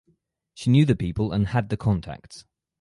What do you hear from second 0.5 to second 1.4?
She knew the people